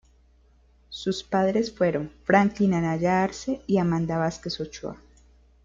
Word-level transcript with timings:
Sus 0.89 1.21
padres 1.23 1.71
fueron 1.71 2.11
Franklin 2.23 2.73
Anaya 2.73 3.23
Arze 3.23 3.61
y 3.67 3.77
Amanda 3.77 4.17
Vázquez 4.17 4.59
Ochoa. 4.59 4.97